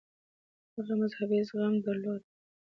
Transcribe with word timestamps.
هغه 0.75 0.93
مذهبي 1.01 1.39
زغم 1.49 1.73
درلود. 1.85 2.21